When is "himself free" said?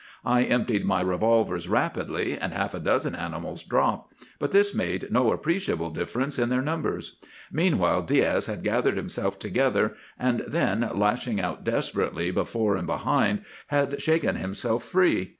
14.37-15.29